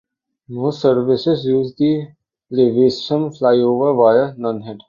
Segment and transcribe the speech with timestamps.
[0.49, 2.07] Most services use the
[2.49, 4.79] Lewisham flyover via Nunhead.